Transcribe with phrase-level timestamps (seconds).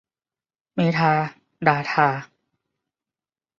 [0.75, 1.13] เมทา
[1.67, 2.07] ดาทา